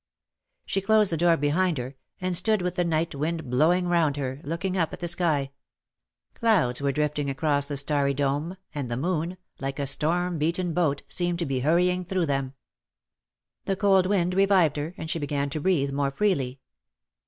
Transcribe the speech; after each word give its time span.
She 0.65 0.81
closed 0.81 1.11
the 1.11 1.17
door 1.17 1.37
behind 1.37 1.77
her, 1.77 1.95
and 2.19 2.35
stood 2.35 2.63
with 2.63 2.73
the 2.73 2.83
night 2.83 3.13
wind 3.13 3.51
blowing 3.51 3.87
round 3.87 4.17
her, 4.17 4.41
looking 4.43 4.75
up 4.75 4.91
at 4.93 4.99
the 4.99 5.07
sky; 5.07 5.51
clouds 6.33 6.81
were 6.81 6.91
drifting 6.91 7.29
across 7.29 7.67
the 7.67 7.77
starry 7.77 8.15
265 8.15 8.57
dome^ 8.57 8.61
and 8.73 8.89
the 8.89 8.97
moon, 8.97 9.37
like 9.59 9.77
a 9.77 9.85
storm 9.85 10.39
beaten 10.39 10.73
boat, 10.73 11.03
seemed 11.07 11.37
to 11.37 11.45
be 11.45 11.59
hurrying 11.59 12.03
through 12.03 12.25
them. 12.25 12.55
The 13.65 13.75
cold 13.75 14.07
wind 14.07 14.33
revived 14.33 14.77
her, 14.77 14.95
and 14.97 15.07
she 15.07 15.19
began 15.19 15.51
to 15.51 15.61
breathe 15.61 15.91
more 15.91 16.09
freely. 16.09 16.59